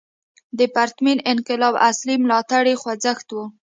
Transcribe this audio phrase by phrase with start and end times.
[0.57, 3.37] د پرتمین انقلاب اصلي ملاتړی خوځښت و.